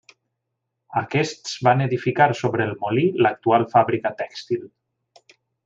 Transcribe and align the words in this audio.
Aquests 1.01 1.53
van 1.67 1.83
edificar, 1.85 2.27
sobre 2.41 2.67
el 2.69 2.73
molí, 2.87 3.05
l'actual 3.27 3.69
fàbrica 3.77 4.15
tèxtil. 4.25 4.69